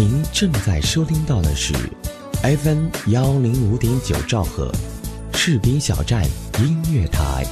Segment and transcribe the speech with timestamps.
[0.00, 1.74] 您正在收听到的是
[2.42, 4.72] FM 幺零五点九兆赫，
[5.34, 6.24] 士兵小站
[6.58, 7.44] 音乐台。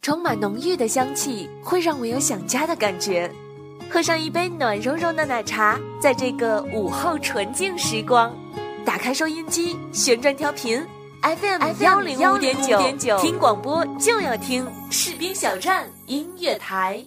[0.00, 3.30] 充满浓郁的香气，会让我有想家的感觉。
[3.90, 8.34] 喝上一杯暖融融的奶茶，在这个午后纯净时光，
[8.86, 10.82] 打开收音机，旋转调频
[11.24, 17.02] ，FM 幺零五点九，听广播就要听士兵小站音乐台。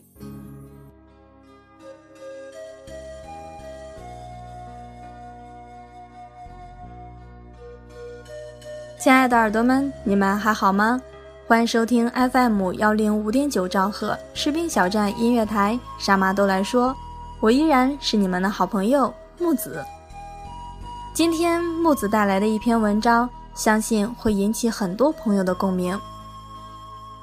[8.99, 10.99] 亲爱的耳朵们，你们还好吗？
[11.47, 16.95] 欢迎收听 FM 幺零五点九兆赫士兵小站音乐台，啥嘛都来说，
[17.39, 19.85] 我依然是你们的好朋友木子。
[21.13, 25.99] 今天木子带来的一篇文章，相信会引起很多朋友的共鸣。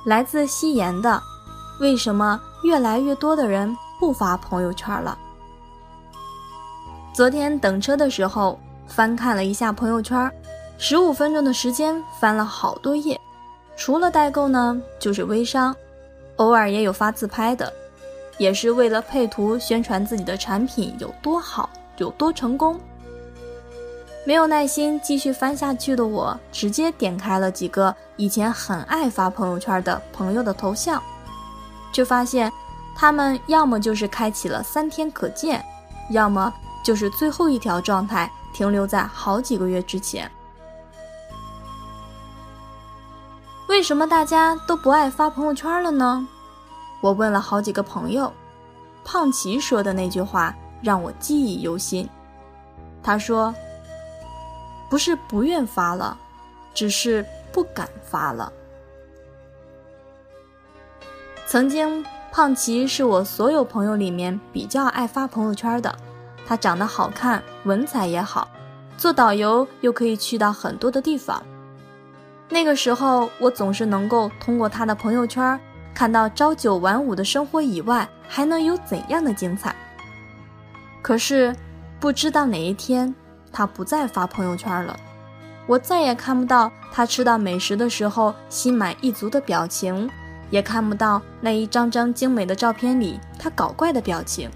[0.04, 1.22] 来自夕颜的，
[1.80, 5.16] 为什么越来越多的人不发朋友圈了？
[7.14, 10.28] 昨天等车的时候，翻看了一下朋友圈，
[10.76, 13.18] 十五分钟的时间翻了好多页。
[13.76, 15.74] 除了代购呢，就是微商，
[16.36, 17.72] 偶尔也有发自拍的，
[18.38, 22.78] 也是为了配图宣传自己的产品有多好，有多成功。
[24.26, 31.02] 没有耐心继续翻下去的我，直接点开了几个以前很爱发朋友圈的朋友的头像，
[31.92, 32.50] 却发现
[32.96, 35.62] 他们要么就是开启了三天可见，
[36.10, 36.52] 要么
[36.82, 40.30] 就是最后一条状态停留在好几个月之前。
[43.68, 46.26] 为什么大家都不爱发朋友圈了呢？
[47.02, 48.32] 我问了好几个朋友，
[49.04, 52.08] 胖奇说的那句话让我记忆犹新。
[53.02, 53.54] 他说
[54.88, 56.16] ：“不是不愿发了，
[56.72, 58.52] 只是不敢发了。”
[61.46, 65.94] 曾经，胖琪是我所有朋友里面比较爱发朋友圈的。
[66.46, 68.48] 他长得好看，文采也好，
[68.98, 71.42] 做导游又可以去到很多的地方。
[72.50, 75.58] 那个时候，我总是能够通过他的朋友圈
[75.94, 79.74] 看到朝九晚五的生活以外还能有怎样的精彩。
[81.00, 81.54] 可是，
[81.98, 83.14] 不知道哪一天
[83.54, 84.98] 他不再发朋友圈了，
[85.64, 90.10] 我再也看不到他吃到美食的时候心满意足的表情，
[90.50, 94.50] 也看不到那一张张精美的照片里他搞怪的表情。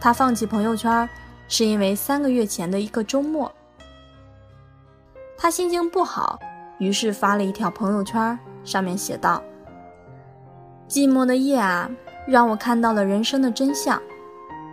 [0.00, 1.06] 他放弃朋友圈，
[1.46, 3.52] 是因为三个月前的一个周末。
[5.36, 6.38] 他心情不好，
[6.78, 9.42] 于是发了一条朋友圈，上面写道
[10.88, 11.90] ：“寂寞的夜啊，
[12.26, 14.00] 让我看到了人生的真相。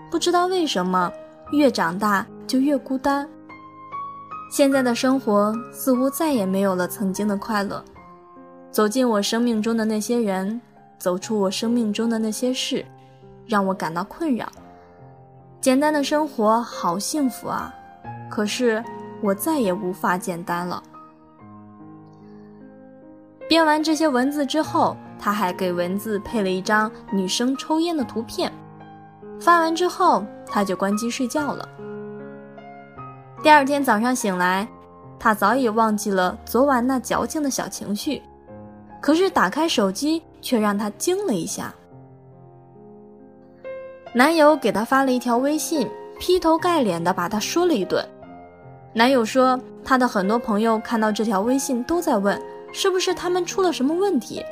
[0.09, 1.11] 不知道为什么，
[1.51, 3.27] 越长大就越孤单。
[4.49, 7.83] 现在的生活似乎再也没有了曾经的快乐。
[8.71, 10.59] 走进我生命中的那些人，
[10.97, 12.85] 走出我生命中的那些事，
[13.45, 14.47] 让我感到困扰。
[15.59, 17.73] 简单的生活好幸福啊，
[18.29, 18.83] 可是……”
[19.19, 20.83] 我再也无法简单了。
[23.49, 28.53] 编完这些文字之后，他还给文字配了一张女生抽烟的图片。
[29.39, 31.67] 发完之后，他就关机睡觉了。
[33.43, 34.67] 第二天早上醒来，
[35.19, 38.21] 他早已忘记了昨晚那矫情的小情绪，
[38.99, 41.73] 可是打开手机却让他惊了一下。
[44.13, 45.87] 男友给她发了一条微信，
[46.19, 48.03] 劈头盖脸的把她说了一顿。
[48.91, 52.41] 男友说，他的很多朋友看到这条微信都在问，
[52.73, 54.43] 是不是他们出了什么问题？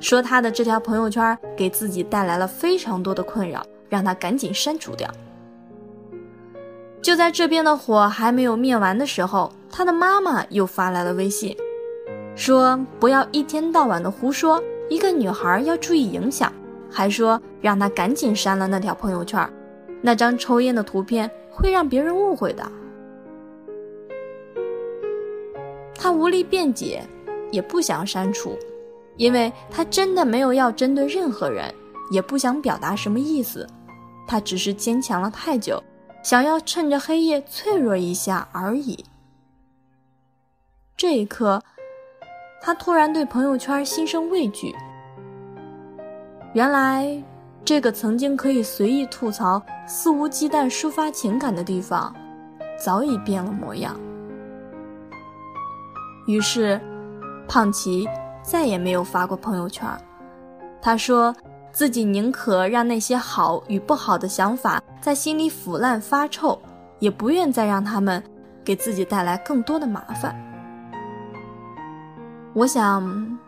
[0.00, 5.08] 说他的这条朋友圈给自己带来了非常多的困扰，让他赶紧删除掉。
[7.02, 11.54] 就在这边的火还没有灭完的时候，他的妈妈又发来了微信，
[12.36, 16.52] 说不要一天到晚的胡说，一个女孩要注意影响，
[16.88, 19.44] 还说让他赶紧删了那条朋友圈，
[20.00, 22.62] 那张抽烟的图片会让别人误会的。
[25.92, 27.02] 他无力辩解，
[27.50, 28.56] 也不想删除，
[29.16, 31.72] 因为他真的没有要针对任何人，
[32.12, 33.66] 也不想表达什么意思，
[34.28, 35.82] 他只是坚强了太久，
[36.22, 39.04] 想要趁着黑夜脆弱一下而已。
[40.96, 41.60] 这一刻，
[42.60, 44.74] 他突然对朋友圈心生畏惧。
[46.54, 47.20] 原来，
[47.64, 52.14] 这个曾经可以随意吐槽、肆无忌惮抒发情感的地方，
[52.78, 53.98] 早已变了模样。
[56.26, 56.80] 于是，
[57.48, 58.08] 胖奇
[58.42, 59.88] 再也没有发过朋友圈。
[60.80, 61.34] 他说
[61.72, 66.56] 自己宁可让那些好与不好的想法在心里腐烂发臭，
[67.00, 68.22] 也不愿再让他们
[68.64, 70.32] 给自己带来更多的麻烦。
[72.54, 73.38] 我想，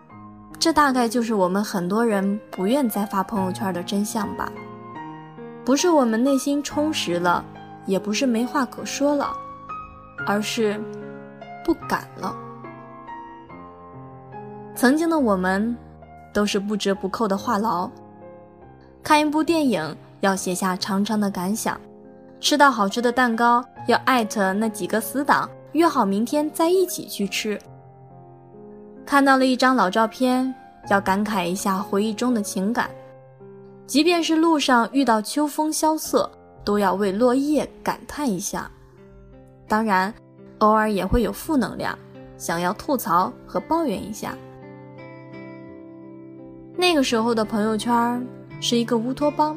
[0.59, 4.53] 这大概就是我们很多人不愿再发朋友圈的真相吧。
[5.65, 7.45] 不是我们内心充实了，
[7.87, 9.33] 也不是没话可说了，
[10.27, 10.83] 而是
[11.65, 12.35] 不敢了。
[14.75, 15.77] 曾经的我们，
[16.33, 17.89] 都是不折不扣的话痨。
[19.05, 21.79] 看一部电影要写下长长的感想，
[22.41, 27.61] 吃到好吃的蛋糕要艾特那几个死党，约好明天再一起去吃。
[29.05, 30.55] 看到了一张老照片，
[30.89, 32.89] 要感慨一下回忆中的情感。
[33.87, 36.31] 即便是路上遇到秋风萧瑟，
[36.65, 38.71] 都要为落叶感叹一下。
[39.69, 40.13] 当然，
[40.61, 41.99] 偶尔也会有负能量，
[42.39, 44.35] 想要吐槽和抱怨一下。
[46.79, 48.27] 那个时候的朋友圈
[48.59, 49.55] 是一个乌托邦，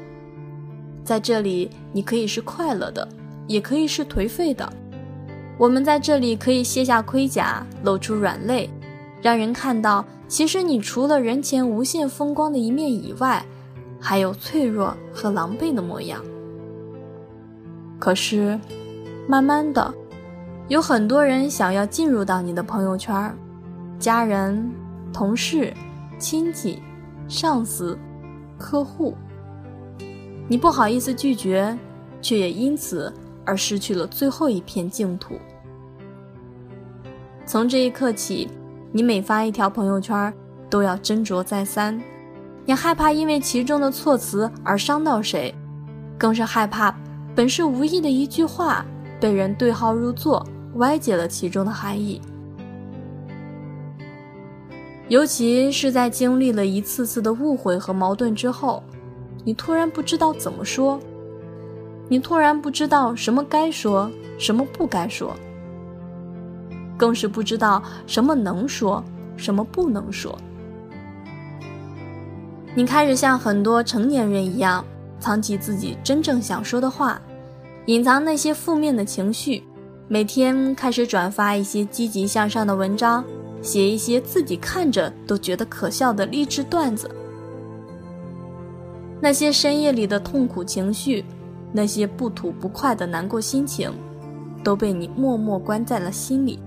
[1.07, 3.07] 在这里你可以是快乐的，
[3.47, 4.67] 也可以是颓废的。
[5.57, 8.69] 我们在这里可以卸下盔甲，露出软肋，
[9.21, 13.41] 让人看到，其实你除了人前无限风光的一面以外。
[13.99, 16.21] 还有脆弱和狼狈的模样。
[17.97, 18.57] 可是，
[19.27, 19.91] 慢慢的，
[20.67, 23.35] 有很多人想要进入到你的朋友圈，
[23.97, 24.71] 家人、
[25.11, 25.73] 同事、
[26.19, 26.79] 亲戚、
[27.27, 27.97] 上司、
[28.59, 29.15] 客户，
[30.47, 31.77] 你不好意思拒绝，
[32.21, 33.13] 却也因此
[33.45, 35.35] 而失去了最后一片净土。
[37.45, 38.47] 从这一刻起，
[38.91, 40.33] 你每发一条朋友圈，
[40.69, 42.01] 都要斟酌再三。
[42.65, 45.53] 你害怕因为其中的措辞而伤到谁，
[46.17, 46.93] 更是害怕
[47.35, 48.85] 本是无意的一句话
[49.19, 50.45] 被人对号入座，
[50.75, 52.21] 歪解了其中的含义。
[55.07, 58.83] 尤其是在经历了一次次的误会和矛盾之后，
[59.47, 60.99] 你突然不知道怎么说，
[62.09, 65.33] 你突然不知道什么该说，什么不该说，
[66.97, 69.01] 更是不知道什么能说，
[69.37, 70.37] 什么不能说。
[72.75, 74.83] 你开始像很多成年人一样，
[75.17, 77.17] 藏起自己真正想说的话，
[77.85, 79.63] 隐藏那些负面的情绪，
[80.09, 83.23] 每天开始转发一些积极向上的文章，
[83.61, 87.09] 写一些自己看着都觉得可笑的励志段子。
[89.19, 91.25] 那些深夜里的痛苦情绪，
[91.71, 93.91] 那些不吐不快的难过心情，
[94.63, 96.59] 都被你默默关在了心里，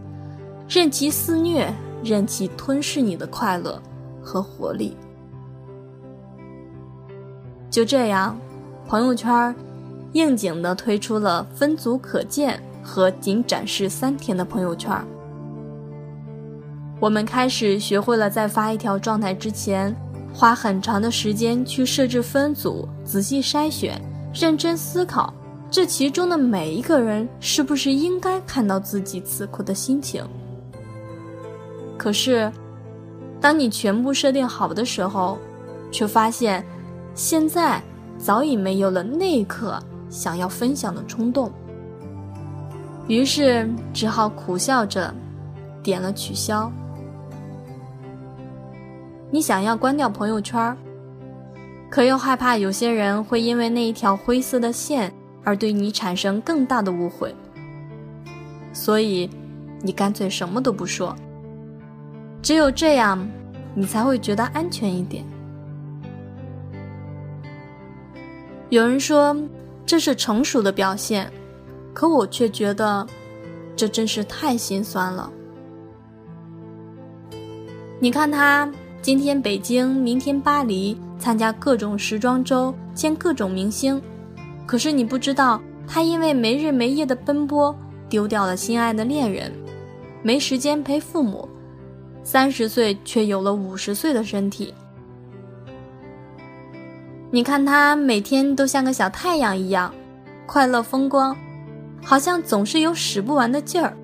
[0.69, 3.81] 任其肆虐，任其吞噬你的快乐
[4.21, 4.97] 和活力。
[7.71, 8.37] 就这样，
[8.89, 9.55] 朋友圈
[10.13, 14.93] 应景的推出了分组可见和仅展示三天的朋友圈。
[16.99, 19.95] 我们开始学会了在发一条状态之前，
[20.33, 24.01] 花很长的时间去设置分组，仔细筛选，
[24.33, 25.33] 认真思考
[25.71, 30.25] 这其中的每一个人是不是应该看到自己此刻的心情。
[31.99, 32.51] 可是，
[33.41, 35.39] 当你全部设定好的时候，
[35.91, 36.65] 却发现。
[37.13, 37.83] 现在
[38.17, 39.79] 早已没有了那一刻
[40.09, 41.53] 想要分享的冲动，
[43.09, 45.13] 于是只好苦笑着
[45.83, 46.73] 点了取消。
[49.31, 50.77] 你想要关掉朋友圈，
[51.89, 55.13] 可又害怕有些人会因为那一条灰色的线
[55.45, 57.35] 而对你产生更大的误会，
[58.73, 59.31] 所以
[59.83, 61.15] 你干脆什么都不说。
[62.43, 63.25] 只有这样，
[63.75, 65.25] 你才会觉得安全一点。
[68.69, 69.37] 有人说
[69.85, 71.31] 这是成熟的表现，
[71.93, 73.07] 可我却觉得
[73.77, 75.31] 这真是太心酸了。
[78.01, 78.71] 你看他
[79.03, 84.01] 今天北京，明天巴黎，参加各种时装周，见各种明星，
[84.67, 87.75] 可是你不知道他因为没日没夜的奔波，
[88.11, 89.51] 丢掉了心爱的恋人，
[90.23, 91.49] 没时间陪父母，
[92.23, 94.75] 三十岁却有了五十岁的身体。
[97.31, 99.95] 你看他每天都像个小太阳一样，
[100.45, 101.35] 快乐风光，
[102.03, 103.97] 好像总是有使不完的劲儿。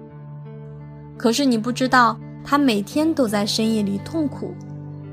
[1.19, 4.55] 可是你不知道，他每天都在深夜里痛苦，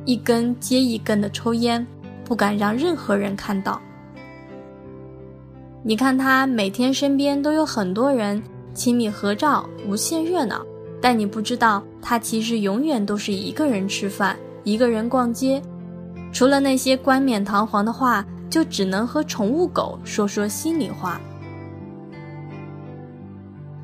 [0.06, 1.86] 一根接一根的抽烟，
[2.26, 3.82] 不敢让任何人看到。
[5.84, 8.42] 你看他每天身边都有很多人
[8.74, 10.66] 亲密合照，无限热闹，
[11.02, 15.62] 但你不知道，他其实永远都是一个人吃饭，一个人逛街。
[16.32, 21.20] 除了那些冠冕堂皇的话，就只能和宠物狗说说心里话。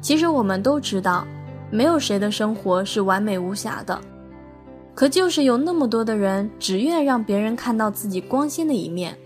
[0.02, 1.28] 其实我们都知道，
[1.70, 4.00] 没有谁的生活是完美无瑕的，
[5.00, 9.18] 可就是有那么多的人只愿让别人看到自己光鲜的一面，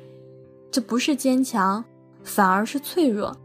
[0.70, 1.84] 这不是坚强，
[2.24, 3.36] 反而是脆弱，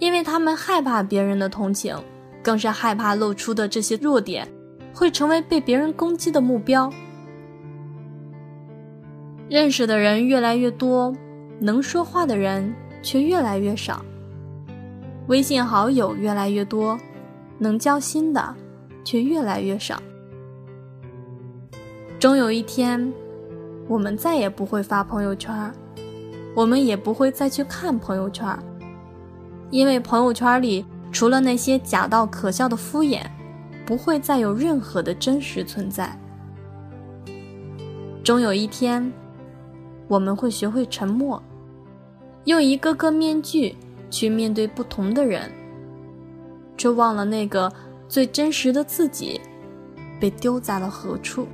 [0.00, 1.96] 因为他们害怕别人的同情，
[2.42, 4.48] 更是害怕露出的这些弱点
[4.92, 6.92] 会成为被别人攻击的目标。
[9.48, 11.14] 认识的人越来越多，
[11.60, 14.04] 能说话的人却越来越少。
[15.28, 16.98] 微信好友越来越多，
[17.56, 18.52] 能交心的
[19.04, 20.02] 却越来越少。
[22.22, 23.12] 终有一天，
[23.88, 25.52] 我们再也不会发朋友圈，
[26.54, 28.56] 我们也不会再去看朋友圈，
[29.70, 33.22] 因为朋友圈里除了那些假到可笑的敷衍，
[33.84, 36.16] 不会再有任何的真实存在。
[38.22, 39.12] 终有一天。
[40.06, 41.42] 我们会学会沉默，
[42.44, 43.74] 用一个个面具
[44.10, 45.50] 去面对不同的人，
[46.76, 47.72] 却忘了那个
[48.08, 49.40] 最真实的自己
[50.20, 51.48] 被丢在了何处。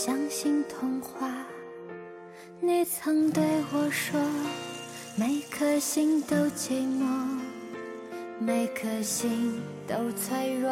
[0.00, 1.28] 相信童话？
[2.60, 4.20] 你曾对我说，
[5.16, 7.40] 每颗心都寂寞，
[8.38, 10.70] 每颗心都脆弱，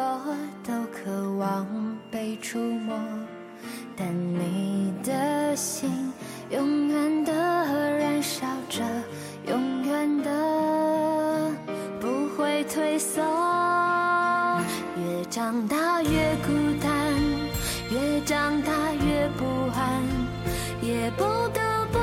[0.63, 1.67] 都渴望
[2.09, 2.97] 被触摸。
[3.97, 5.91] 但你的心
[6.49, 7.33] 永远的
[7.97, 8.81] 燃烧着，
[9.45, 11.51] 永远的
[11.99, 13.21] 不会退缩。
[14.95, 16.33] 越长大越，
[18.63, 19.45] 大越不
[19.75, 20.03] 安，
[20.81, 21.61] 也不得
[21.91, 21.97] 不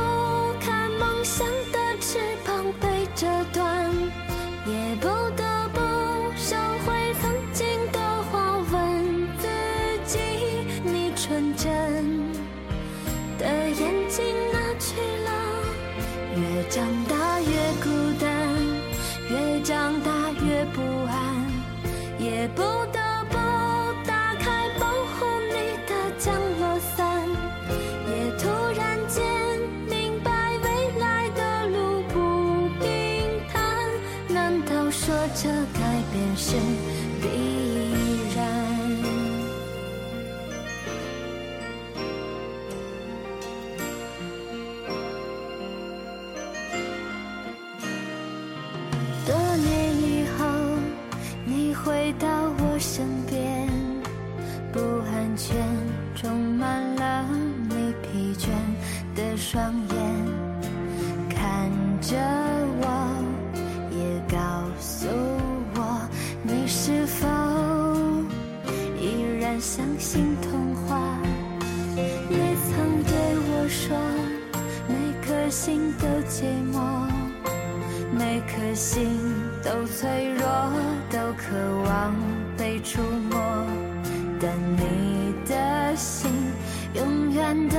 [0.60, 3.90] 看梦想的翅膀被折断，
[4.66, 5.06] 也不
[5.36, 5.43] 得。
[35.36, 35.80] 这改
[36.12, 36.56] 变是
[37.20, 37.26] 必
[38.36, 38.38] 然。
[49.26, 50.44] 多年以后，
[51.44, 53.68] 你回到我身边，
[54.72, 55.56] 不安全，
[56.14, 57.28] 充满了
[57.68, 58.46] 你疲倦
[59.16, 59.96] 的双眼，
[61.28, 62.63] 看着。
[75.64, 76.44] 心都寂
[76.74, 77.08] 寞，
[78.12, 79.18] 每颗心
[79.64, 80.46] 都脆弱，
[81.10, 81.56] 都渴
[81.86, 82.14] 望
[82.54, 83.40] 被触摸，
[84.38, 86.30] 但你的心
[86.92, 87.78] 永远的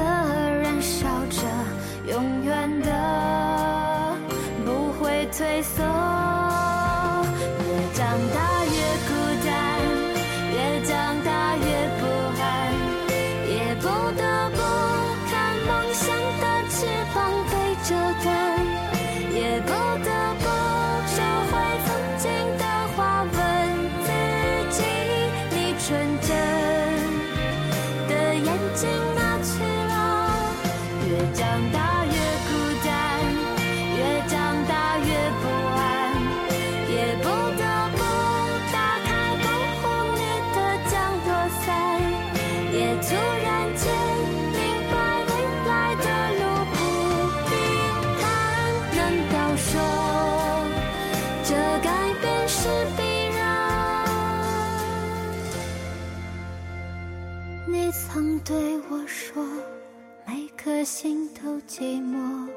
[60.65, 62.49] 颗心都寂寞，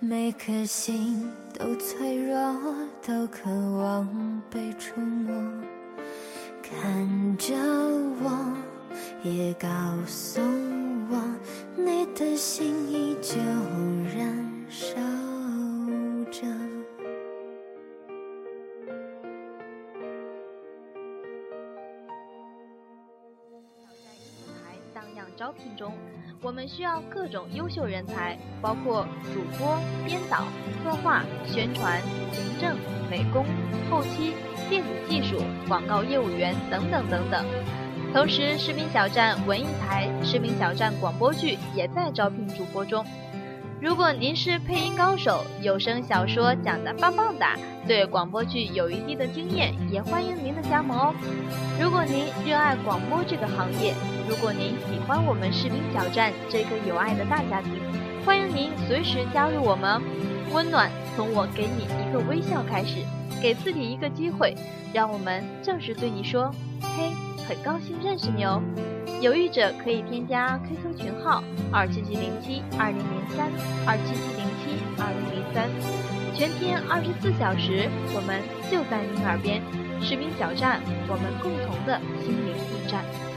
[0.00, 2.34] 每颗心都脆弱，
[3.00, 5.32] 都渴望被触摸。
[6.60, 7.54] 看着
[8.24, 8.52] 我，
[9.22, 9.68] 也告
[10.04, 10.40] 诉
[11.12, 11.22] 我，
[11.76, 13.38] 你的心依旧
[14.18, 15.21] 燃烧。
[25.52, 25.92] 招聘中，
[26.40, 30.44] 我们需要各种优秀人才，包括主播、编导、
[30.82, 32.00] 策划、宣传、
[32.32, 32.76] 行政、
[33.10, 33.44] 美工、
[33.90, 34.32] 后期、
[34.70, 37.44] 电子技术、广告业务员等等等等。
[38.14, 43.04] 同时，视频小站文艺台、视频小站广播剧也在招聘主播中。
[43.82, 51.12] 如果您是配音高手，有声小说讲得棒棒哒，对广播剧有一定的经验，也欢迎您的加盟哦。
[51.80, 53.92] 如果您热爱广播这个行业，
[54.28, 57.72] 如果您喜欢我们士兵小站这个有爱的大家庭，
[58.24, 60.00] 欢迎您随时加入我们。
[60.52, 62.98] 温暖从我给你一个微笑开始，
[63.42, 64.54] 给自己一个机会，
[64.94, 67.10] 让我们正式对你说：嘿，
[67.48, 68.62] 很高兴认识你哦。
[69.22, 73.48] 有意者可以添加 QQ 群号二七七零七二零零三
[73.86, 75.70] 二七七零七二零零三，
[76.34, 79.62] 全天二十四小时，我们就在您耳边。
[80.02, 83.31] 士兵小站，我们共同的心灵驿站。